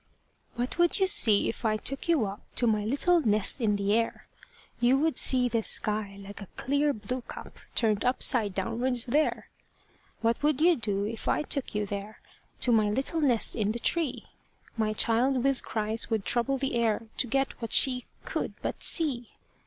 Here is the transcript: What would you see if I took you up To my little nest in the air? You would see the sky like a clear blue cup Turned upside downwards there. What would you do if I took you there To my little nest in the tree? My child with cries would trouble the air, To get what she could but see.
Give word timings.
What 0.55 0.79
would 0.79 0.97
you 0.99 1.05
see 1.05 1.47
if 1.47 1.63
I 1.63 1.77
took 1.77 2.07
you 2.07 2.25
up 2.25 2.41
To 2.55 2.65
my 2.65 2.83
little 2.85 3.19
nest 3.21 3.61
in 3.61 3.75
the 3.75 3.93
air? 3.93 4.25
You 4.79 4.97
would 4.97 5.15
see 5.19 5.47
the 5.47 5.61
sky 5.61 6.17
like 6.19 6.41
a 6.41 6.47
clear 6.55 6.91
blue 6.91 7.21
cup 7.21 7.59
Turned 7.75 8.03
upside 8.03 8.55
downwards 8.55 9.05
there. 9.05 9.51
What 10.21 10.41
would 10.41 10.59
you 10.59 10.75
do 10.75 11.05
if 11.05 11.27
I 11.27 11.43
took 11.43 11.75
you 11.75 11.85
there 11.85 12.19
To 12.61 12.71
my 12.71 12.89
little 12.89 13.21
nest 13.21 13.55
in 13.55 13.73
the 13.73 13.79
tree? 13.79 14.25
My 14.75 14.93
child 14.93 15.43
with 15.43 15.63
cries 15.63 16.09
would 16.09 16.25
trouble 16.25 16.57
the 16.57 16.73
air, 16.73 17.05
To 17.17 17.27
get 17.27 17.61
what 17.61 17.71
she 17.71 18.05
could 18.25 18.55
but 18.63 18.81
see. 18.81 19.29